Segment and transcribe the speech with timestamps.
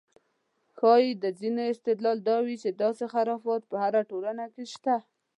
[0.77, 4.95] ښایي د ځینو استدلال دا وي چې داسې خرافات په هره ټولنه کې شته.